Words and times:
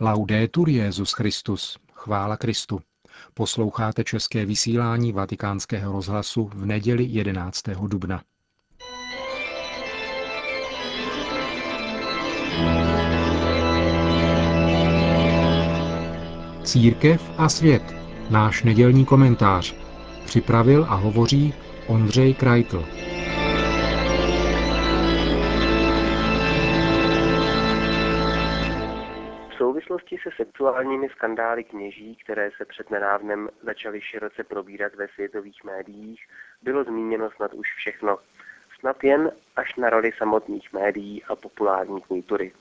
Laudetur 0.00 0.68
Jezus 0.68 1.12
Christus, 1.12 1.78
chvála 1.92 2.36
Kristu. 2.36 2.80
Posloucháte 3.34 4.04
české 4.04 4.46
vysílání 4.46 5.12
Vatikánského 5.12 5.92
rozhlasu 5.92 6.50
v 6.54 6.66
neděli 6.66 7.04
11. 7.04 7.62
dubna. 7.86 8.22
Církev 16.64 17.30
a 17.38 17.48
svět. 17.48 17.94
Náš 18.30 18.62
nedělní 18.62 19.04
komentář. 19.04 19.74
Připravil 20.24 20.86
a 20.88 20.94
hovoří 20.94 21.54
Ondřej 21.86 22.34
Krajtl. 22.34 23.05
Souvislosti 29.76 30.18
se 30.22 30.30
sexuálními 30.36 31.08
skandály 31.08 31.64
kněží, 31.64 32.16
které 32.16 32.50
se 32.56 32.64
před 32.64 32.90
nedávnem 32.90 33.48
začaly 33.62 34.00
široce 34.00 34.44
probírat 34.44 34.94
ve 34.94 35.08
světových 35.08 35.64
médiích, 35.64 36.26
bylo 36.62 36.84
zmíněno 36.84 37.30
snad 37.30 37.54
už 37.54 37.74
všechno. 37.76 38.18
Snad 38.78 39.04
jen 39.04 39.32
až 39.56 39.76
na 39.76 39.90
roli 39.90 40.12
samotných 40.18 40.72
médií 40.72 41.24
a 41.24 41.36
populární 41.36 42.00
kultury. 42.00 42.52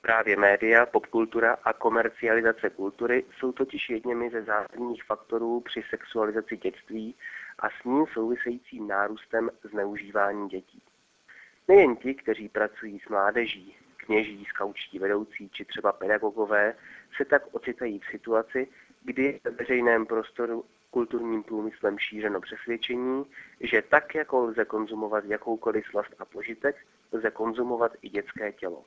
Právě 0.00 0.36
média, 0.36 0.86
popkultura 0.86 1.56
a 1.64 1.72
komercializace 1.72 2.70
kultury 2.70 3.24
jsou 3.38 3.52
totiž 3.52 3.90
jedněmi 3.90 4.30
ze 4.30 4.42
zásadních 4.42 5.04
faktorů 5.04 5.60
při 5.60 5.82
sexualizaci 5.90 6.56
dětství 6.56 7.14
a 7.58 7.70
s 7.70 7.84
ním 7.84 8.06
souvisejícím 8.12 8.88
nárůstem 8.88 9.50
zneužívání 9.62 10.48
dětí. 10.48 10.82
Nejen 11.68 11.96
ti, 11.96 12.14
kteří 12.14 12.48
pracují 12.48 13.00
s 13.00 13.08
mládeží, 13.08 13.76
kněží, 14.08 14.44
skaučtí 14.44 14.98
vedoucí 14.98 15.48
či 15.48 15.64
třeba 15.64 15.92
pedagogové 15.92 16.74
se 17.16 17.24
tak 17.24 17.42
ocitají 17.52 17.98
v 17.98 18.10
situaci, 18.10 18.68
kdy 19.04 19.40
ve 19.44 19.50
veřejném 19.50 20.06
prostoru 20.06 20.64
kulturním 20.90 21.42
průmyslem 21.42 21.98
šířeno 21.98 22.40
přesvědčení, 22.40 23.24
že 23.60 23.82
tak, 23.82 24.14
jako 24.14 24.40
lze 24.40 24.64
konzumovat 24.64 25.24
jakoukoliv 25.24 25.86
slast 25.86 26.14
a 26.18 26.24
požitek, 26.24 26.76
lze 27.12 27.30
konzumovat 27.30 27.92
i 28.02 28.08
dětské 28.08 28.52
tělo. 28.52 28.84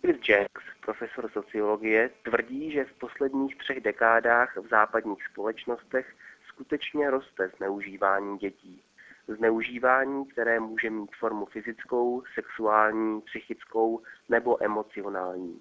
Chris 0.00 0.28
Jacks, 0.28 0.64
profesor 0.80 1.30
sociologie, 1.32 2.10
tvrdí, 2.22 2.72
že 2.72 2.84
v 2.84 2.92
posledních 2.92 3.56
třech 3.56 3.80
dekádách 3.80 4.56
v 4.56 4.68
západních 4.68 5.26
společnostech 5.26 6.16
skutečně 6.48 7.10
roste 7.10 7.50
zneužívání 7.56 8.38
dětí 8.38 8.82
zneužívání, 9.34 10.26
které 10.26 10.60
může 10.60 10.90
mít 10.90 11.10
formu 11.18 11.46
fyzickou, 11.46 12.22
sexuální, 12.34 13.20
psychickou 13.20 14.02
nebo 14.28 14.64
emocionální. 14.64 15.60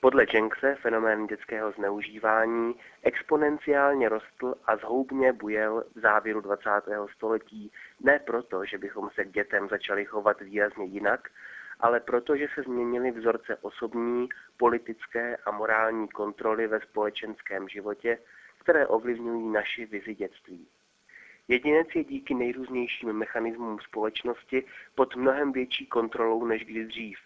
Podle 0.00 0.26
Jenkse 0.34 0.74
fenomén 0.74 1.26
dětského 1.26 1.72
zneužívání 1.72 2.74
exponenciálně 3.02 4.08
rostl 4.08 4.54
a 4.64 4.76
zhoubně 4.76 5.32
bujel 5.32 5.84
v 5.94 6.00
závěru 6.00 6.40
20. 6.40 6.70
století 7.16 7.72
ne 8.00 8.18
proto, 8.18 8.64
že 8.64 8.78
bychom 8.78 9.10
se 9.10 9.24
k 9.24 9.32
dětem 9.32 9.68
začali 9.68 10.04
chovat 10.04 10.40
výrazně 10.40 10.84
jinak, 10.84 11.28
ale 11.80 12.00
proto, 12.00 12.36
že 12.36 12.46
se 12.54 12.62
změnily 12.62 13.10
vzorce 13.10 13.56
osobní, 13.56 14.28
politické 14.56 15.36
a 15.36 15.50
morální 15.50 16.08
kontroly 16.08 16.66
ve 16.66 16.80
společenském 16.80 17.68
životě, 17.68 18.18
které 18.60 18.86
ovlivňují 18.86 19.48
naši 19.48 19.86
vizi 19.86 20.14
dětství. 20.14 20.68
Jedinec 21.48 21.88
je 21.94 22.04
díky 22.04 22.34
nejrůznějším 22.34 23.12
mechanismům 23.12 23.78
společnosti 23.80 24.64
pod 24.94 25.16
mnohem 25.16 25.52
větší 25.52 25.86
kontrolou 25.86 26.44
než 26.44 26.64
kdy 26.64 26.84
dřív 26.84 27.18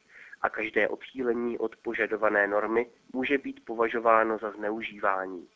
a 0.42 0.50
každé 0.50 0.88
odchýlení 0.88 1.58
od 1.58 1.76
požadované 1.76 2.46
normy 2.46 2.86
může 3.12 3.38
být 3.38 3.64
považováno 3.64 4.38
za 4.38 4.50
zneužívání. 4.50 5.48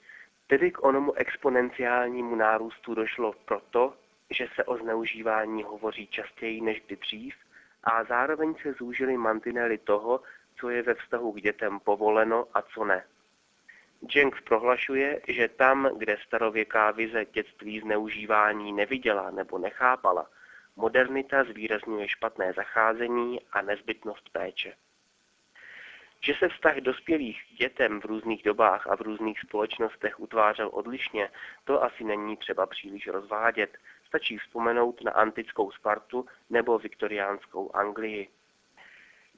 Tedy 0.46 0.70
k 0.70 0.84
onomu 0.84 1.12
exponenciálnímu 1.12 2.36
nárůstu 2.36 2.94
došlo 2.94 3.34
proto, 3.44 3.94
že 4.30 4.46
se 4.54 4.64
o 4.64 4.76
zneužívání 4.76 5.62
hovoří 5.62 6.06
častěji 6.06 6.60
než 6.60 6.82
kdy 6.86 6.96
dřív 6.96 7.34
a 7.84 8.04
zároveň 8.04 8.54
se 8.62 8.72
zúžily 8.72 9.16
mantinely 9.16 9.78
toho, 9.78 10.20
co 10.56 10.70
je 10.70 10.82
ve 10.82 10.94
vztahu 10.94 11.32
k 11.32 11.40
dětem 11.40 11.80
povoleno 11.80 12.46
a 12.54 12.62
co 12.62 12.84
ne. 12.84 13.04
Jenks 14.14 14.40
prohlašuje, 14.40 15.20
že 15.28 15.48
tam, 15.48 15.98
kde 15.98 16.16
starověká 16.26 16.90
vize 16.90 17.24
dětství 17.24 17.80
zneužívání 17.80 18.72
neviděla 18.72 19.30
nebo 19.30 19.58
nechápala, 19.58 20.26
modernita 20.76 21.44
zvýrazňuje 21.44 22.08
špatné 22.08 22.52
zacházení 22.52 23.40
a 23.52 23.62
nezbytnost 23.62 24.28
péče. 24.28 24.74
Že 26.22 26.34
se 26.38 26.48
vztah 26.48 26.76
dospělých 26.76 27.42
k 27.42 27.54
dětem 27.54 28.00
v 28.00 28.04
různých 28.04 28.42
dobách 28.42 28.86
a 28.86 28.96
v 28.96 29.00
různých 29.00 29.40
společnostech 29.40 30.20
utvářel 30.20 30.70
odlišně, 30.72 31.28
to 31.64 31.82
asi 31.82 32.04
není 32.04 32.36
třeba 32.36 32.66
příliš 32.66 33.06
rozvádět. 33.08 33.78
Stačí 34.06 34.38
vzpomenout 34.38 35.04
na 35.04 35.12
antickou 35.12 35.70
Spartu 35.70 36.26
nebo 36.50 36.78
viktoriánskou 36.78 37.76
Anglii. 37.76 38.28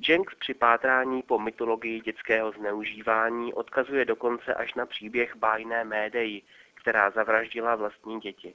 Jenks 0.08 0.34
při 0.34 0.54
pátrání 0.54 1.22
po 1.22 1.38
mytologii 1.38 2.00
dětského 2.00 2.52
zneužívání 2.52 3.54
odkazuje 3.54 4.04
dokonce 4.04 4.54
až 4.54 4.74
na 4.74 4.86
příběh 4.86 5.36
bájné 5.36 5.84
Médeji, 5.84 6.42
která 6.74 7.10
zavraždila 7.10 7.76
vlastní 7.76 8.20
děti. 8.20 8.54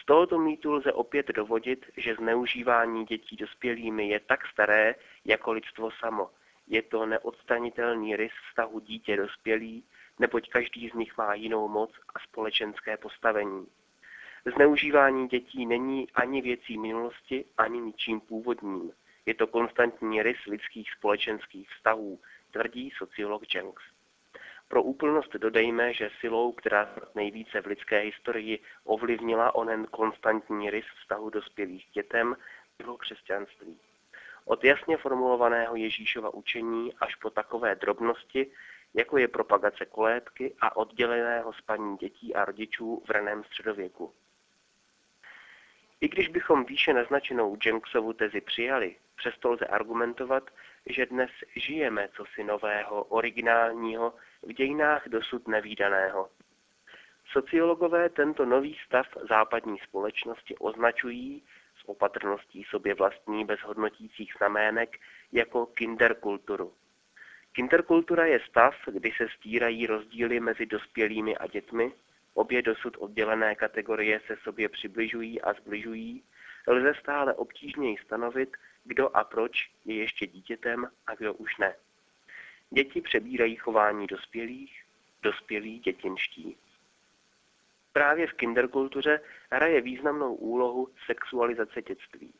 Z 0.00 0.04
tohoto 0.04 0.38
mýtu 0.38 0.72
lze 0.72 0.92
opět 0.92 1.28
dovodit, 1.28 1.86
že 1.96 2.14
zneužívání 2.14 3.04
dětí 3.04 3.36
dospělými 3.36 4.08
je 4.08 4.20
tak 4.20 4.46
staré 4.46 4.94
jako 5.24 5.52
lidstvo 5.52 5.90
samo. 5.90 6.30
Je 6.66 6.82
to 6.82 7.06
neodstanitelný 7.06 8.16
rys 8.16 8.32
vztahu 8.48 8.80
dítě 8.80 9.16
dospělý, 9.16 9.84
neboť 10.18 10.48
každý 10.48 10.88
z 10.88 10.92
nich 10.92 11.18
má 11.18 11.34
jinou 11.34 11.68
moc 11.68 11.90
a 12.14 12.18
společenské 12.18 12.96
postavení. 12.96 13.66
Zneužívání 14.54 15.28
dětí 15.28 15.66
není 15.66 16.10
ani 16.14 16.42
věcí 16.42 16.78
minulosti, 16.78 17.44
ani 17.58 17.80
ničím 17.80 18.20
původním. 18.20 18.92
Je 19.26 19.34
to 19.34 19.46
konstantní 19.46 20.22
rys 20.22 20.36
lidských 20.46 20.90
společenských 20.90 21.70
vztahů, 21.70 22.20
tvrdí 22.50 22.90
sociolog 22.98 23.54
Jenks. 23.54 23.82
Pro 24.68 24.82
úplnost 24.82 25.32
dodejme, 25.32 25.94
že 25.94 26.10
silou, 26.20 26.52
která 26.52 26.94
nejvíce 27.14 27.60
v 27.60 27.66
lidské 27.66 27.98
historii 27.98 28.58
ovlivnila 28.84 29.54
onen 29.54 29.86
konstantní 29.86 30.70
rys 30.70 30.84
vztahu 31.00 31.30
dospělých 31.30 31.86
dětem, 31.92 32.36
bylo 32.78 32.96
křesťanství. 32.96 33.78
Od 34.44 34.64
jasně 34.64 34.96
formulovaného 34.96 35.76
Ježíšova 35.76 36.34
učení 36.34 36.92
až 37.00 37.14
po 37.14 37.30
takové 37.30 37.74
drobnosti, 37.74 38.50
jako 38.94 39.18
je 39.18 39.28
propagace 39.28 39.86
kolébky 39.86 40.54
a 40.60 40.76
odděleného 40.76 41.52
spaní 41.52 41.96
dětí 41.96 42.34
a 42.34 42.44
rodičů 42.44 43.02
v 43.06 43.10
raném 43.10 43.44
středověku. 43.44 44.12
I 46.00 46.08
když 46.08 46.28
bychom 46.28 46.64
výše 46.64 46.92
naznačenou 46.92 47.56
Jenksovu 47.66 48.12
tezi 48.12 48.40
přijali, 48.40 48.96
přesto 49.16 49.50
lze 49.50 49.66
argumentovat, 49.66 50.50
že 50.86 51.06
dnes 51.06 51.30
žijeme 51.56 52.08
cosi 52.16 52.44
nového, 52.44 53.04
originálního, 53.04 54.14
v 54.42 54.52
dějinách 54.52 55.08
dosud 55.08 55.48
nevýdaného. 55.48 56.30
Sociologové 57.32 58.08
tento 58.08 58.44
nový 58.44 58.78
stav 58.86 59.06
západní 59.28 59.78
společnosti 59.78 60.56
označují 60.56 61.42
s 61.80 61.88
opatrností 61.88 62.64
sobě 62.64 62.94
vlastní 62.94 63.44
bez 63.44 63.60
hodnotících 63.60 64.32
znamének 64.38 64.98
jako 65.32 65.66
kinderkulturu. 65.66 66.72
Kinderkultura 67.52 68.26
je 68.26 68.40
stav, 68.40 68.74
kdy 68.86 69.12
se 69.16 69.28
stírají 69.36 69.86
rozdíly 69.86 70.40
mezi 70.40 70.66
dospělými 70.66 71.36
a 71.36 71.46
dětmi, 71.46 71.92
obě 72.34 72.62
dosud 72.62 72.96
oddělené 72.96 73.54
kategorie 73.54 74.20
se 74.26 74.36
sobě 74.36 74.68
přibližují 74.68 75.42
a 75.42 75.52
zbližují, 75.52 76.24
lze 76.66 76.94
stále 77.00 77.34
obtížněji 77.34 77.96
stanovit, 77.96 78.56
kdo 78.84 79.16
a 79.16 79.24
proč 79.24 79.70
je 79.84 79.94
ještě 79.94 80.26
dítětem 80.26 80.90
a 81.06 81.14
kdo 81.14 81.34
už 81.34 81.56
ne. 81.56 81.74
Děti 82.70 83.00
přebírají 83.00 83.56
chování 83.56 84.06
dospělých, 84.06 84.84
dospělí 85.22 85.78
dětinští. 85.78 86.56
Právě 87.92 88.26
v 88.26 88.32
kinderkultuře 88.32 89.20
hraje 89.50 89.80
významnou 89.80 90.34
úlohu 90.34 90.88
sexualizace 91.06 91.82
dětství. 91.82 92.32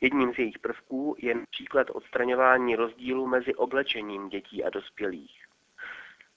Jedním 0.00 0.34
z 0.34 0.38
jejich 0.38 0.58
prvků 0.58 1.16
je 1.18 1.34
například 1.34 1.90
odstraňování 1.90 2.76
rozdílu 2.76 3.26
mezi 3.26 3.54
oblečením 3.54 4.28
dětí 4.28 4.64
a 4.64 4.70
dospělých. 4.70 5.41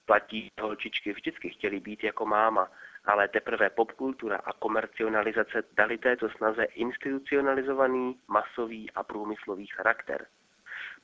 Platí, 0.06 0.48
holčičky 0.60 1.12
vždycky 1.12 1.50
chtěly 1.50 1.80
být 1.80 2.04
jako 2.04 2.26
máma, 2.26 2.70
ale 3.04 3.28
teprve 3.28 3.70
popkultura 3.70 4.36
a 4.36 4.52
komercionalizace 4.52 5.62
dali 5.72 5.98
této 5.98 6.30
snaze 6.30 6.64
institucionalizovaný, 6.64 8.20
masový 8.28 8.90
a 8.90 9.02
průmyslový 9.02 9.66
charakter. 9.66 10.26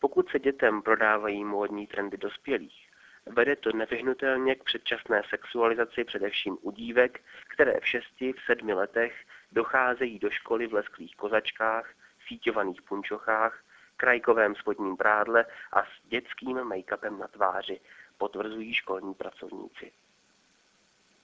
Pokud 0.01 0.29
se 0.29 0.39
dětem 0.39 0.83
prodávají 0.83 1.45
módní 1.45 1.87
trendy 1.87 2.17
dospělých, 2.17 2.89
vede 3.27 3.57
to 3.57 3.73
nevyhnutelně 3.73 4.55
k 4.55 4.65
předčasné 4.65 5.23
sexualizaci 5.31 6.05
především 6.05 6.59
u 6.61 6.71
dívek, 6.71 7.21
které 7.49 7.81
v 7.81 7.89
šesti, 7.89 8.33
v 8.33 8.41
sedmi 8.47 8.75
letech 8.75 9.15
docházejí 9.53 10.19
do 10.19 10.31
školy 10.31 10.67
v 10.67 10.75
lesklých 10.75 11.17
kozačkách, 11.17 11.95
síťovaných 12.29 12.83
punčochách, 12.83 13.63
krajkovém 13.97 14.55
spodním 14.55 14.97
prádle 14.97 15.47
a 15.73 15.83
s 15.83 16.09
dětským 16.09 16.57
make-upem 16.57 17.19
na 17.19 17.29
tváři, 17.29 17.81
potvrzují 18.23 18.75
školní 18.75 19.15
pracovníci. 19.15 19.93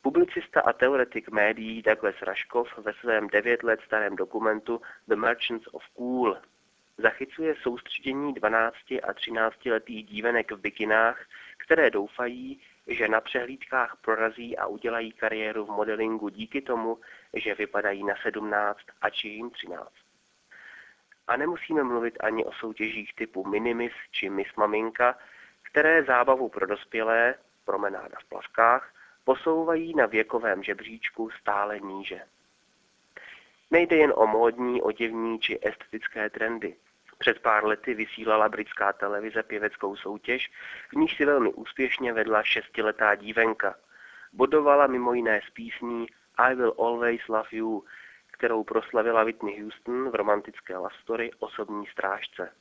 Publicista 0.02 0.60
a 0.60 0.72
teoretik 0.72 1.28
médií 1.28 1.82
Douglas 1.82 2.22
Raškov 2.22 2.78
ve 2.78 2.92
svém 2.92 3.28
devět 3.28 3.62
let 3.62 3.80
starém 3.86 4.16
dokumentu 4.16 4.80
The 5.08 5.16
Merchants 5.16 5.66
of 5.72 5.82
Cool 5.96 6.38
zachycuje 6.98 7.54
soustředění 7.62 8.34
12 8.34 8.76
a 9.02 9.12
13 9.14 9.66
letých 9.66 10.06
dívenek 10.06 10.52
v 10.52 10.60
bikinách, 10.60 11.26
které 11.58 11.90
doufají, 11.90 12.60
že 12.86 13.08
na 13.08 13.20
přehlídkách 13.20 13.96
prorazí 14.00 14.58
a 14.58 14.66
udělají 14.66 15.12
kariéru 15.12 15.66
v 15.66 15.70
modelingu 15.70 16.28
díky 16.28 16.62
tomu, 16.62 16.98
že 17.34 17.54
vypadají 17.54 18.04
na 18.04 18.14
17 18.22 18.78
a 19.00 19.10
či 19.10 19.28
jim 19.28 19.50
13. 19.50 19.92
A 21.28 21.36
nemusíme 21.36 21.82
mluvit 21.82 22.16
ani 22.20 22.44
o 22.44 22.52
soutěžích 22.52 23.14
typu 23.14 23.44
Minimis 23.44 23.92
či 24.10 24.30
Miss 24.30 24.54
Maminka, 24.56 25.18
které 25.70 26.02
zábavu 26.02 26.48
pro 26.48 26.66
dospělé, 26.66 27.34
promenáda 27.64 28.18
v 28.20 28.28
plavkách, 28.28 28.92
posouvají 29.24 29.94
na 29.94 30.06
věkovém 30.06 30.62
žebříčku 30.62 31.30
stále 31.30 31.80
níže. 31.80 32.20
Nejde 33.70 33.96
jen 33.96 34.12
o 34.16 34.26
módní, 34.26 34.82
oděvní 34.82 35.38
či 35.38 35.58
estetické 35.62 36.30
trendy. 36.30 36.76
Před 37.18 37.38
pár 37.38 37.64
lety 37.64 37.94
vysílala 37.94 38.48
britská 38.48 38.92
televize 38.92 39.42
pěveckou 39.42 39.96
soutěž, 39.96 40.50
v 40.90 40.96
níž 40.96 41.16
si 41.16 41.24
velmi 41.24 41.52
úspěšně 41.52 42.12
vedla 42.12 42.42
šestiletá 42.42 43.14
dívenka. 43.14 43.74
Bodovala 44.32 44.86
mimo 44.86 45.12
jiné 45.12 45.40
z 45.46 45.50
písní 45.50 46.06
I 46.36 46.54
Will 46.54 46.74
Always 46.78 47.28
Love 47.28 47.48
You, 47.52 47.84
kterou 48.30 48.64
proslavila 48.64 49.24
Whitney 49.24 49.60
Houston 49.60 50.10
v 50.10 50.14
romantické 50.14 50.76
love 50.76 50.94
story 51.02 51.30
Osobní 51.38 51.86
strážce. 51.86 52.52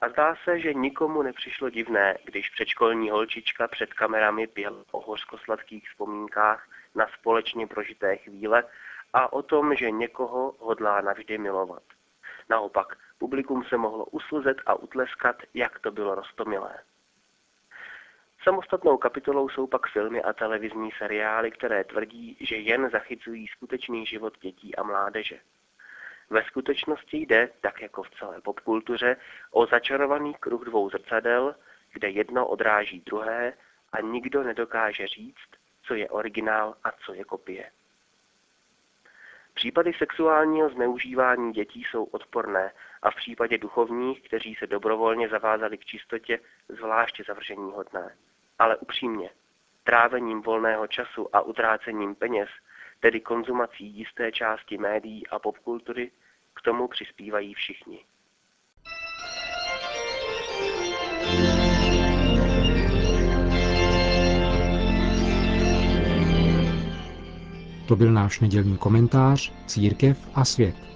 A 0.00 0.08
zdá 0.08 0.36
se, 0.44 0.60
že 0.60 0.74
nikomu 0.74 1.22
nepřišlo 1.22 1.70
divné, 1.70 2.18
když 2.24 2.50
předškolní 2.50 3.10
holčička 3.10 3.68
před 3.68 3.94
kamerami 3.94 4.46
pěl 4.46 4.84
o 4.92 5.00
hořkosladkých 5.00 5.88
vzpomínkách 5.88 6.68
na 6.94 7.06
společně 7.18 7.66
prožité 7.66 8.16
chvíle 8.16 8.64
a 9.12 9.32
o 9.32 9.42
tom, 9.42 9.74
že 9.74 9.90
někoho 9.90 10.54
hodlá 10.58 11.00
navždy 11.00 11.38
milovat. 11.38 11.82
Naopak, 12.48 12.96
publikum 13.18 13.64
se 13.64 13.76
mohlo 13.76 14.04
uslzet 14.04 14.56
a 14.66 14.74
utleskat, 14.74 15.36
jak 15.54 15.78
to 15.78 15.90
bylo 15.90 16.14
rostomilé. 16.14 16.78
Samostatnou 18.42 18.96
kapitolou 18.96 19.48
jsou 19.48 19.66
pak 19.66 19.86
filmy 19.86 20.22
a 20.22 20.32
televizní 20.32 20.90
seriály, 20.98 21.50
které 21.50 21.84
tvrdí, 21.84 22.36
že 22.40 22.56
jen 22.56 22.90
zachycují 22.90 23.46
skutečný 23.46 24.06
život 24.06 24.38
dětí 24.38 24.76
a 24.76 24.82
mládeže. 24.82 25.40
Ve 26.30 26.44
skutečnosti 26.44 27.16
jde, 27.16 27.48
tak 27.60 27.82
jako 27.82 28.02
v 28.02 28.10
celé 28.10 28.40
popkultuře, 28.40 29.16
o 29.50 29.66
začarovaný 29.66 30.34
kruh 30.34 30.64
dvou 30.64 30.90
zrcadel, 30.90 31.54
kde 31.92 32.08
jedno 32.10 32.46
odráží 32.46 33.00
druhé 33.00 33.52
a 33.92 34.00
nikdo 34.00 34.42
nedokáže 34.42 35.06
říct, 35.06 35.50
co 35.82 35.94
je 35.94 36.08
originál 36.08 36.74
a 36.84 36.92
co 36.92 37.14
je 37.14 37.24
kopie. 37.24 37.70
Případy 39.54 39.92
sexuálního 39.92 40.68
zneužívání 40.68 41.52
dětí 41.52 41.84
jsou 41.84 42.04
odporné 42.04 42.72
a 43.02 43.10
v 43.10 43.14
případě 43.14 43.58
duchovních, 43.58 44.22
kteří 44.22 44.54
se 44.54 44.66
dobrovolně 44.66 45.28
zavázali 45.28 45.78
k 45.78 45.84
čistotě, 45.84 46.40
zvláště 46.68 47.24
zavržení 47.26 47.72
hodné. 47.72 48.16
Ale 48.58 48.76
upřímně, 48.76 49.30
trávením 49.84 50.42
volného 50.42 50.86
času 50.86 51.36
a 51.36 51.40
utrácením 51.40 52.14
peněz, 52.14 52.48
tedy 53.00 53.20
konzumací 53.20 53.86
jisté 53.86 54.32
části 54.32 54.78
médií 54.78 55.26
a 55.26 55.38
popkultury, 55.38 56.10
k 56.54 56.62
tomu 56.62 56.88
přispívají 56.88 57.54
všichni. 57.54 58.04
To 67.88 67.96
byl 67.96 68.12
náš 68.12 68.40
nedělní 68.40 68.78
komentář 68.78 69.52
Církev 69.66 70.28
a 70.34 70.44
svět. 70.44 70.95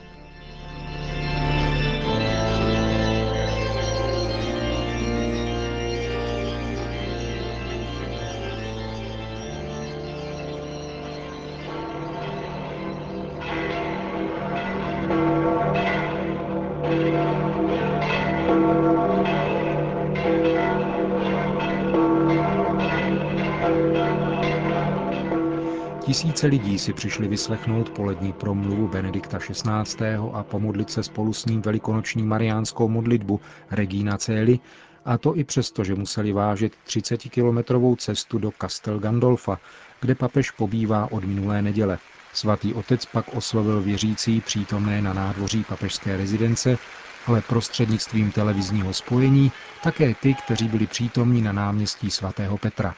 Tisíce 26.10 26.46
lidí 26.46 26.78
si 26.78 26.92
přišli 26.92 27.28
vyslechnout 27.28 27.90
polední 27.90 28.32
promluvu 28.32 28.88
Benedikta 28.88 29.38
XVI. 29.38 30.06
a 30.32 30.42
pomodlit 30.42 30.90
se 30.90 31.02
spolu 31.02 31.32
s 31.32 31.46
ním 31.46 31.62
velikonoční 31.62 32.22
mariánskou 32.22 32.88
modlitbu 32.88 33.40
Regina 33.70 34.18
Celi, 34.18 34.58
a 35.04 35.18
to 35.18 35.36
i 35.36 35.44
přesto, 35.44 35.84
že 35.84 35.94
museli 35.94 36.32
vážit 36.32 36.72
30-kilometrovou 36.86 37.96
cestu 37.96 38.38
do 38.38 38.50
Castel 38.60 38.98
Gandolfa, 38.98 39.58
kde 40.00 40.14
papež 40.14 40.50
pobývá 40.50 41.12
od 41.12 41.24
minulé 41.24 41.62
neděle. 41.62 41.98
Svatý 42.32 42.74
otec 42.74 43.06
pak 43.06 43.34
oslovil 43.34 43.82
věřící 43.82 44.40
přítomné 44.40 45.02
na 45.02 45.12
nádvoří 45.12 45.64
papežské 45.64 46.16
rezidence, 46.16 46.78
ale 47.26 47.42
prostřednictvím 47.42 48.32
televizního 48.32 48.92
spojení 48.92 49.52
také 49.82 50.14
ty, 50.14 50.34
kteří 50.34 50.68
byli 50.68 50.86
přítomní 50.86 51.42
na 51.42 51.52
náměstí 51.52 52.10
svatého 52.10 52.58
Petra. 52.58 52.94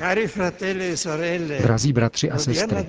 E 0.00 1.62
Drazí 1.62 1.92
bratři 1.92 2.30
a 2.30 2.38
sestry, 2.38 2.86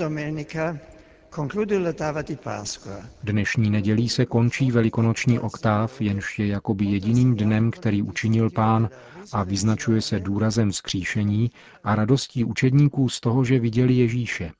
dnešní 3.23 3.69
nedělí 3.69 4.09
se 4.09 4.25
končí 4.25 4.71
velikonoční 4.71 5.39
oktáv, 5.39 6.01
jenž 6.01 6.39
je 6.39 6.47
jakoby 6.47 6.85
jediným 6.85 7.35
dnem, 7.35 7.71
který 7.71 8.01
učinil 8.01 8.49
pán 8.49 8.89
a 9.31 9.43
vyznačuje 9.43 10.01
se 10.01 10.19
důrazem 10.19 10.71
vzkříšení 10.71 11.51
a 11.83 11.95
radostí 11.95 12.45
učedníků 12.45 13.09
z 13.09 13.19
toho, 13.19 13.43
že 13.43 13.59
viděli 13.59 13.93
Ježíše. 13.93 14.51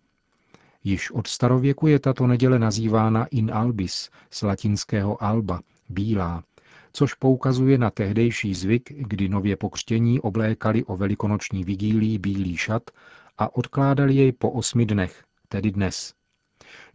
Již 0.83 1.11
od 1.11 1.27
starověku 1.27 1.87
je 1.87 1.99
tato 1.99 2.27
neděle 2.27 2.59
nazývána 2.59 3.25
in 3.25 3.51
albis, 3.53 4.09
z 4.31 4.41
latinského 4.41 5.23
alba, 5.23 5.61
bílá, 5.89 6.43
což 6.91 7.13
poukazuje 7.13 7.77
na 7.77 7.89
tehdejší 7.89 8.53
zvyk, 8.53 8.91
kdy 8.95 9.29
nově 9.29 9.55
pokřtění 9.55 10.19
oblékali 10.19 10.83
o 10.83 10.97
velikonoční 10.97 11.63
vigílii 11.63 12.17
bílý 12.17 12.57
šat 12.57 12.91
a 13.37 13.55
odkládali 13.55 14.15
jej 14.15 14.31
po 14.31 14.51
osmi 14.51 14.85
dnech, 14.85 15.23
tedy 15.47 15.71
dnes. 15.71 16.13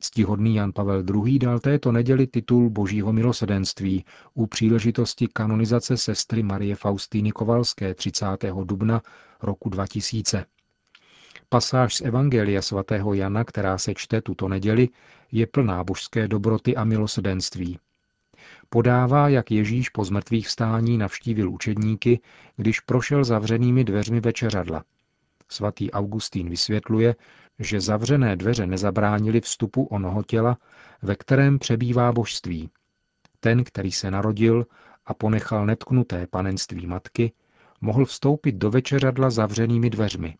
Ctihodný 0.00 0.54
Jan 0.54 0.72
Pavel 0.72 1.04
II. 1.26 1.38
dal 1.38 1.58
této 1.58 1.92
neděli 1.92 2.26
titul 2.26 2.70
Božího 2.70 3.12
milosedenství 3.12 4.04
u 4.34 4.46
příležitosti 4.46 5.28
kanonizace 5.32 5.96
sestry 5.96 6.42
Marie 6.42 6.76
Faustýny 6.76 7.32
Kovalské 7.32 7.94
30. 7.94 8.26
dubna 8.64 9.02
roku 9.42 9.68
2000. 9.68 10.44
Pasáž 11.48 11.94
z 11.94 12.00
Evangelia 12.00 12.62
svatého 12.62 13.14
Jana, 13.14 13.44
která 13.44 13.78
se 13.78 13.94
čte 13.94 14.22
tuto 14.22 14.48
neděli, 14.48 14.88
je 15.32 15.46
plná 15.46 15.84
božské 15.84 16.28
dobroty 16.28 16.76
a 16.76 16.84
milosedenství. 16.84 17.78
Podává, 18.68 19.28
jak 19.28 19.50
Ježíš 19.50 19.88
po 19.88 20.04
zmrtvých 20.04 20.46
vstání 20.46 20.98
navštívil 20.98 21.50
učedníky, 21.50 22.20
když 22.56 22.80
prošel 22.80 23.24
zavřenými 23.24 23.84
dveřmi 23.84 24.20
večeřadla. 24.20 24.84
Svatý 25.48 25.90
Augustín 25.90 26.50
vysvětluje, 26.50 27.14
že 27.58 27.80
zavřené 27.80 28.36
dveře 28.36 28.66
nezabránili 28.66 29.40
vstupu 29.40 29.84
onoho 29.84 30.22
těla, 30.22 30.58
ve 31.02 31.16
kterém 31.16 31.58
přebývá 31.58 32.12
božství. 32.12 32.70
Ten, 33.40 33.64
který 33.64 33.92
se 33.92 34.10
narodil 34.10 34.66
a 35.06 35.14
ponechal 35.14 35.66
netknuté 35.66 36.26
panenství 36.26 36.86
matky, 36.86 37.32
mohl 37.80 38.04
vstoupit 38.04 38.52
do 38.52 38.70
večeřadla 38.70 39.30
zavřenými 39.30 39.90
dveřmi. 39.90 40.36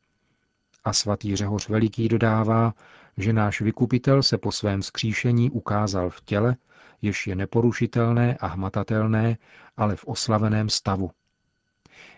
A 0.85 0.93
svatý 0.93 1.37
Řehoř 1.37 1.69
Veliký 1.69 2.09
dodává, 2.09 2.75
že 3.17 3.33
náš 3.33 3.61
vykupitel 3.61 4.23
se 4.23 4.39
po 4.39 4.53
svém 4.53 4.83
skříšení 4.83 5.51
ukázal 5.51 6.11
v 6.11 6.21
těle, 6.21 6.57
jež 7.05 7.27
je 7.27 7.37
neporušitelné 7.37 8.37
a 8.41 8.47
hmatatelné, 8.47 9.39
ale 9.77 9.97
v 9.97 10.05
oslaveném 10.05 10.69
stavu. 10.69 11.11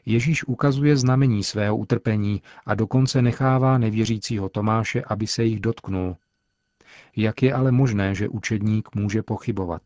Ježíš 0.07 0.45
ukazuje 0.45 0.97
znamení 0.97 1.45
svého 1.45 1.77
utrpení 1.77 2.43
a 2.67 2.75
dokonce 2.75 3.23
nechává 3.23 3.79
nevěřícího 3.79 4.49
Tomáše, 4.49 5.03
aby 5.03 5.27
se 5.27 5.45
jich 5.45 5.61
dotknul. 5.61 6.17
Jak 7.17 7.43
je 7.43 7.55
ale 7.55 7.73
možné, 7.73 8.15
že 8.15 8.29
učedník 8.29 8.95
může 8.95 9.23
pochybovat? 9.23 9.83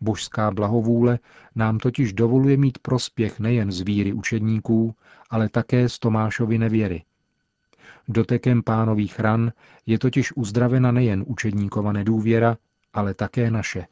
Božská 0.00 0.50
blahovůle 0.50 1.18
nám 1.54 1.78
totiž 1.78 2.12
dovoluje 2.12 2.56
mít 2.56 2.78
prospěch 2.78 3.40
nejen 3.40 3.72
z 3.72 3.80
víry 3.80 4.12
učedníků, 4.12 4.94
ale 5.30 5.48
také 5.48 5.88
z 5.88 5.98
Tomášovy 5.98 6.58
nevěry. 6.58 7.02
Dotekem 8.08 8.62
pánových 8.62 9.20
ran 9.20 9.52
je 9.86 9.98
totiž 9.98 10.36
uzdravena 10.36 10.92
nejen 10.92 11.24
učedníkova 11.26 11.92
nedůvěra, 11.92 12.56
ale 12.96 13.14
také 13.14 13.50
naše. 13.50 13.86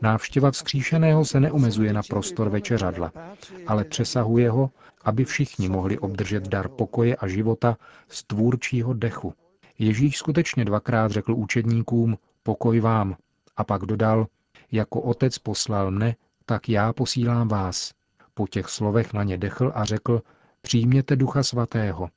Návštěva 0.00 0.50
vzkříšeného 0.50 1.24
se 1.24 1.40
neomezuje 1.40 1.92
na 1.92 2.02
prostor 2.02 2.48
večeřadla, 2.48 3.12
ale 3.66 3.84
přesahuje 3.84 4.50
ho, 4.50 4.70
aby 5.04 5.24
všichni 5.24 5.68
mohli 5.68 5.98
obdržet 5.98 6.48
dar 6.48 6.68
pokoje 6.68 7.16
a 7.16 7.28
života 7.28 7.76
z 8.08 8.24
tvůrčího 8.24 8.94
dechu. 8.94 9.34
Ježíš 9.78 10.16
skutečně 10.16 10.64
dvakrát 10.64 11.10
řekl 11.10 11.34
učedníkům 11.34 12.18
pokoj 12.42 12.80
vám 12.80 13.16
a 13.56 13.64
pak 13.64 13.82
dodal, 13.82 14.26
jako 14.72 15.00
otec 15.00 15.38
poslal 15.38 15.90
mne, 15.90 16.16
tak 16.46 16.68
já 16.68 16.92
posílám 16.92 17.48
vás. 17.48 17.92
Po 18.34 18.46
těch 18.46 18.68
slovech 18.68 19.12
na 19.12 19.22
ně 19.22 19.38
dechl 19.38 19.72
a 19.74 19.84
řekl, 19.84 20.22
přijměte 20.62 21.16
ducha 21.16 21.42
svatého. 21.42 22.08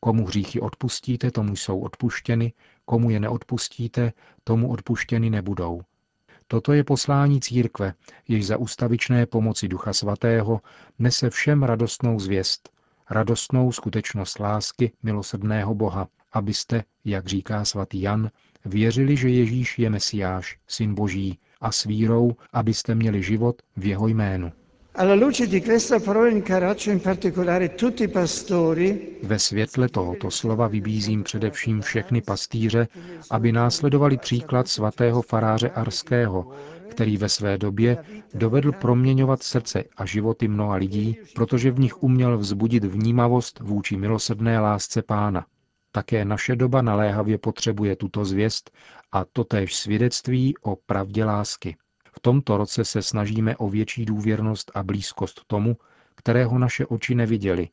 Komu 0.00 0.26
hříchy 0.26 0.60
odpustíte, 0.60 1.30
tomu 1.30 1.56
jsou 1.56 1.80
odpuštěny, 1.80 2.52
komu 2.84 3.10
je 3.10 3.20
neodpustíte, 3.20 4.12
tomu 4.44 4.70
odpuštěny 4.70 5.30
nebudou. 5.30 5.82
Toto 6.46 6.72
je 6.72 6.84
poslání 6.84 7.40
církve, 7.40 7.94
jež 8.28 8.46
za 8.46 8.56
ustavičné 8.56 9.26
pomoci 9.26 9.68
Ducha 9.68 9.92
Svatého 9.92 10.60
nese 10.98 11.30
všem 11.30 11.62
radostnou 11.62 12.20
zvěst, 12.20 12.70
radostnou 13.10 13.72
skutečnost 13.72 14.38
lásky 14.38 14.92
milosrdného 15.02 15.74
Boha, 15.74 16.08
abyste, 16.32 16.84
jak 17.04 17.26
říká 17.26 17.64
svatý 17.64 18.00
Jan, 18.00 18.30
věřili, 18.64 19.16
že 19.16 19.28
Ježíš 19.28 19.78
je 19.78 19.90
Mesiáš, 19.90 20.58
syn 20.66 20.94
Boží, 20.94 21.38
a 21.60 21.72
s 21.72 21.84
vírou, 21.84 22.36
abyste 22.52 22.94
měli 22.94 23.22
život 23.22 23.62
v 23.76 23.86
jeho 23.86 24.08
jménu. 24.08 24.52
Ve 29.22 29.38
světle 29.38 29.88
tohoto 29.88 30.30
slova 30.30 30.68
vybízím 30.68 31.22
především 31.22 31.80
všechny 31.80 32.22
pastýře, 32.22 32.88
aby 33.30 33.52
následovali 33.52 34.18
příklad 34.18 34.68
svatého 34.68 35.22
faráře 35.22 35.68
Arského, 35.70 36.52
který 36.90 37.16
ve 37.16 37.28
své 37.28 37.58
době 37.58 38.04
dovedl 38.34 38.72
proměňovat 38.72 39.42
srdce 39.42 39.84
a 39.96 40.06
životy 40.06 40.48
mnoha 40.48 40.74
lidí, 40.76 41.16
protože 41.34 41.70
v 41.70 41.78
nich 41.78 42.02
uměl 42.02 42.38
vzbudit 42.38 42.84
vnímavost 42.84 43.60
vůči 43.60 43.96
milosrdné 43.96 44.60
lásce 44.60 45.02
pána. 45.02 45.46
Také 45.92 46.24
naše 46.24 46.56
doba 46.56 46.82
naléhavě 46.82 47.38
potřebuje 47.38 47.96
tuto 47.96 48.24
zvěst 48.24 48.70
a 49.12 49.24
totéž 49.32 49.76
svědectví 49.76 50.54
o 50.62 50.76
pravdě 50.86 51.24
lásky. 51.24 51.76
V 52.18 52.20
tomto 52.20 52.56
roce 52.56 52.84
se 52.84 53.02
snažíme 53.02 53.56
o 53.56 53.68
větší 53.68 54.04
důvěrnost 54.04 54.70
a 54.74 54.82
blízkost 54.82 55.44
tomu, 55.46 55.76
kterého 56.14 56.58
naše 56.58 56.86
oči 56.86 57.14
neviděli, 57.14 57.68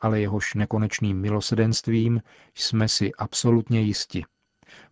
ale 0.00 0.20
jehož 0.20 0.54
nekonečným 0.54 1.20
milosedenstvím 1.20 2.22
jsme 2.54 2.88
si 2.88 3.12
absolutně 3.14 3.80
jisti. 3.80 4.24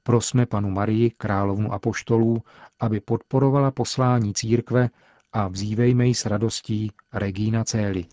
Prosme 0.03 0.47
panu 0.47 0.71
Marii, 0.71 1.11
královnu 1.11 1.73
apoštolů, 1.73 2.43
aby 2.81 3.01
podporovala 3.01 3.71
poslání 3.71 4.35
církve 4.35 4.91
a 5.33 5.49
vzívejme 5.49 6.07
ji 6.07 6.15
s 6.15 6.27
radostí 6.27 6.93
Regina 7.13 7.65
Celi. 7.65 8.05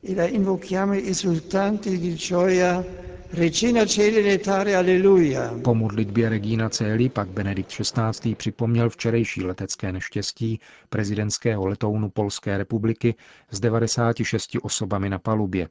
E 0.00 0.12
invochiamo 0.26 0.92
esultanti 0.92 1.98
di 1.98 2.14
gioia 2.14 2.84
Regina 3.30 3.84
Celi 3.84 4.22
letare 4.22 4.76
alleluja. 4.76 5.54
Po 5.62 5.74
modlitbě 5.74 6.28
Regina 6.28 6.68
Celi 6.68 7.08
pak 7.08 7.28
Benedikt 7.28 7.70
XVI. 7.70 8.34
připomněl 8.34 8.90
včerejší 8.90 9.42
letecké 9.42 9.92
neštěstí 9.92 10.60
prezidentského 10.88 11.66
letounu 11.66 12.10
Polské 12.10 12.58
republiky 12.58 13.14
s 13.50 13.60
96 13.60 14.50
osobami 14.62 15.08
na 15.10 15.18
palubě. 15.18 15.68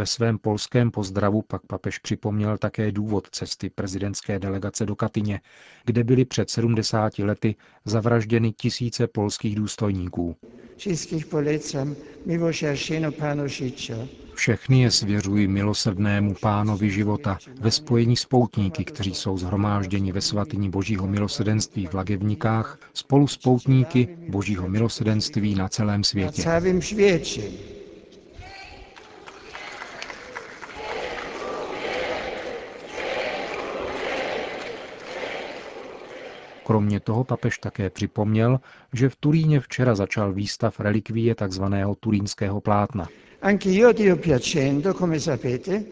Ve 0.00 0.06
svém 0.06 0.38
polském 0.38 0.90
pozdravu 0.90 1.42
pak 1.42 1.62
papež 1.66 1.98
připomněl 1.98 2.58
také 2.58 2.92
důvod 2.92 3.28
cesty 3.30 3.70
prezidentské 3.70 4.38
delegace 4.38 4.86
do 4.86 4.96
Katyně, 4.96 5.40
kde 5.84 6.04
byly 6.04 6.24
před 6.24 6.50
70 6.50 7.18
lety 7.18 7.54
zavražděny 7.84 8.52
tisíce 8.52 9.06
polských 9.06 9.54
důstojníků. 9.54 10.36
Všechny 14.34 14.82
je 14.82 14.90
svěřuji 14.90 15.48
milosrdnému 15.48 16.34
pánovi 16.40 16.90
života 16.90 17.38
ve 17.60 17.70
spojení 17.70 18.16
s 18.16 18.24
poutníky, 18.24 18.84
kteří 18.84 19.14
jsou 19.14 19.38
zhromážděni 19.38 20.12
ve 20.12 20.20
svatyni 20.20 20.68
Božího 20.68 21.06
milosedenství 21.06 21.86
v 21.86 21.94
Lagevnikách, 21.94 22.78
spolu 22.94 23.26
s 23.26 23.36
poutníky 23.36 24.16
Božího 24.28 24.68
milosedenství 24.68 25.54
na 25.54 25.68
celém 25.68 26.04
světě. 26.04 26.42
Kromě 36.70 37.00
toho 37.00 37.24
papež 37.24 37.58
také 37.58 37.90
připomněl, 37.90 38.60
že 38.92 39.08
v 39.08 39.16
Turíně 39.16 39.60
včera 39.60 39.94
začal 39.94 40.32
výstav 40.32 40.80
relikvie 40.80 41.34
tzv. 41.34 41.62
turínského 42.00 42.60
plátna. 42.60 43.08
Anche 43.42 43.70
io, 43.70 43.92
Dio 43.92 44.16
piacendo, 44.16 44.94
come 44.94 45.20
sapete, 45.20 45.84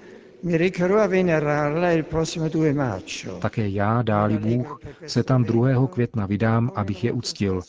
mi 0.43 0.57
recherò 0.57 0.99
a 0.99 1.07
venerarla 1.07 1.91
il 1.91 2.03
prossimo 2.03 2.49
2 2.49 2.75
maggio. 2.75 3.39
Také 3.39 3.69
já, 3.69 4.03
dáli 4.03 4.39
Bůh, 4.39 4.81
se 5.07 5.23
tam 5.23 5.45
2. 5.45 5.87
května 5.87 6.27
vydám, 6.27 6.71
abych 6.75 7.05
je 7.05 7.13
uctil. 7.13 7.61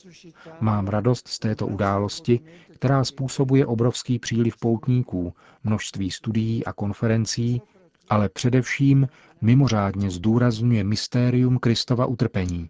Mám 0.59 0.87
radost 0.87 1.27
z 1.27 1.39
této 1.39 1.67
události, 1.67 2.39
která 2.69 3.03
způsobuje 3.03 3.65
obrovský 3.65 4.19
příliv 4.19 4.57
poutníků, 4.57 5.33
množství 5.63 6.11
studií 6.11 6.65
a 6.65 6.73
konferencí, 6.73 7.61
ale 8.09 8.29
především 8.29 9.07
mimořádně 9.41 10.09
zdůrazňuje 10.09 10.83
mystérium 10.83 11.57
Kristova 11.57 12.05
utrpení. 12.05 12.69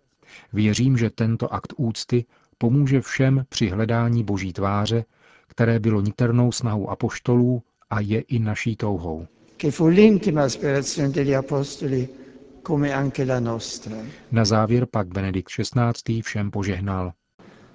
Věřím, 0.54 0.98
že 0.98 1.10
tento 1.10 1.54
akt 1.54 1.74
úcty 1.78 2.26
pomůže 2.58 3.02
všem 3.02 3.46
při 3.50 3.70
hledání 3.70 4.24
Boží 4.24 4.54
tváře, 4.54 5.06
které 5.48 5.80
bylo 5.80 6.02
niternou 6.02 6.52
snahou 6.52 6.90
apoštolů 6.90 7.62
a 7.90 8.00
je 8.00 8.22
i 8.22 8.40
naší 8.40 8.76
touhou. 8.76 9.28
Na 14.32 14.46
závěr 14.46 14.86
pak 14.92 15.08
Benedikt 15.08 15.50
XVI. 15.50 16.22
všem 16.22 16.52
požehnal. 16.52 17.14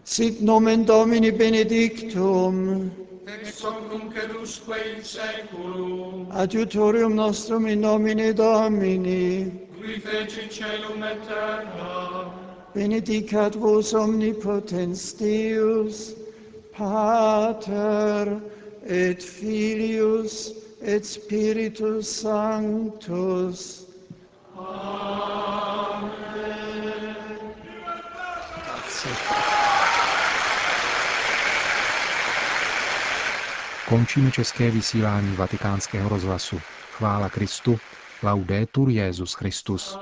Sit 0.04 0.40
nomen 0.42 0.84
Domini 0.84 1.32
benedictum, 1.32 2.90
ex 3.26 3.62
hoc 3.62 3.75
nunc 3.92 4.16
et 4.16 4.37
usque 4.42 4.76
in 4.76 5.04
saeculum, 5.04 6.26
adiutorium 6.30 7.16
nostrum 7.16 7.66
in 7.66 7.80
nomine 7.80 8.32
Domini, 8.32 9.52
qui 9.80 10.00
feci 10.00 10.49
celum 10.50 11.02
et 11.02 11.18
terra, 11.26 12.43
benedicat 12.75 13.54
vos 13.54 13.95
omnipotens 13.95 15.12
Deus, 15.12 16.14
Pater 16.76 18.40
et 18.87 19.23
Filius 19.23 20.52
et 20.83 21.07
Spiritus 21.07 22.09
Sanctus. 22.21 23.85
Končíme 33.88 34.31
české 34.31 34.71
vysílání 34.71 35.37
vatikánského 35.37 36.09
rozhlasu. 36.09 36.61
Chvála 36.93 37.28
Kristu. 37.28 37.78
Laudetur 38.23 38.90
Jezus 38.90 39.35
Christus. 39.35 39.99